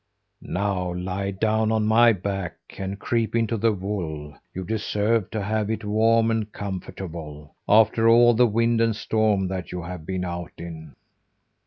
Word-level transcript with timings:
"Now 0.41 0.95
lie 0.95 1.29
down 1.29 1.71
on 1.71 1.85
my 1.85 2.11
back, 2.11 2.55
and 2.79 2.97
creep 2.97 3.35
into 3.35 3.55
the 3.55 3.71
wool! 3.71 4.35
You 4.51 4.63
deserve 4.63 5.29
to 5.29 5.43
have 5.43 5.69
it 5.69 5.85
warm 5.85 6.31
and 6.31 6.51
comfortable, 6.51 7.53
after 7.69 8.09
all 8.09 8.33
the 8.33 8.47
wind 8.47 8.81
and 8.81 8.95
storm 8.95 9.47
that 9.49 9.71
you 9.71 9.83
have 9.83 10.07
been 10.07 10.25
out 10.25 10.53
in." 10.57 10.95